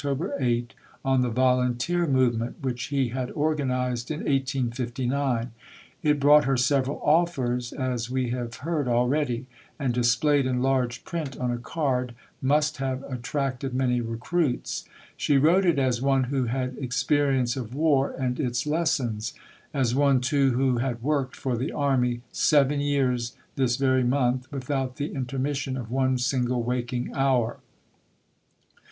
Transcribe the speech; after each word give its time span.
8) 0.39 0.73
on 1.05 1.21
the 1.21 1.29
Volunteer 1.29 2.07
Movement, 2.07 2.55
which 2.63 2.85
he 2.85 3.09
had 3.09 3.29
organized 3.29 4.09
in 4.09 4.21
1859. 4.21 5.51
It 6.01 6.19
brought 6.19 6.45
her 6.45 6.57
several 6.57 6.99
"offers," 7.03 7.71
as 7.71 8.09
we 8.09 8.31
have 8.31 8.55
heard 8.65 8.87
already; 8.87 9.45
and, 9.77 9.93
displayed 9.93 10.47
in 10.47 10.63
large 10.63 11.03
print 11.05 11.37
on 11.37 11.51
a 11.51 11.59
card, 11.59 12.15
must 12.41 12.77
have 12.77 13.03
attracted 13.03 13.75
many 13.75 14.01
recruits. 14.01 14.85
She 15.15 15.37
wrote 15.37 15.67
it 15.67 15.77
as 15.77 16.01
one 16.01 16.23
who 16.23 16.45
had 16.45 16.75
experience 16.79 17.55
of 17.55 17.75
war 17.75 18.09
and 18.09 18.39
its 18.39 18.65
lessons; 18.65 19.35
as 19.71 19.93
one, 19.93 20.19
too, 20.19 20.53
who 20.53 20.79
had 20.79 21.03
worked 21.03 21.35
for 21.35 21.55
the 21.55 21.71
Army, 21.71 22.21
"seven 22.31 22.79
years 22.81 23.37
this 23.55 23.75
very 23.75 24.03
month, 24.03 24.51
without 24.51 24.95
the 24.95 25.13
intermission 25.13 25.77
of 25.77 25.91
one 25.91 26.17
single 26.17 26.63
waking 26.63 27.11
hour." 27.15 27.59